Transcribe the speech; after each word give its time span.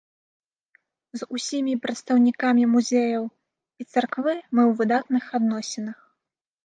З 1.21 1.27
усімі 1.39 1.73
прадстаўнікамі 1.83 2.63
музеяў 2.73 3.23
і 3.83 3.87
царквы 3.91 4.35
мы 4.55 4.61
ў 4.69 4.81
выдатных 4.81 5.23
адносінах. 5.41 5.99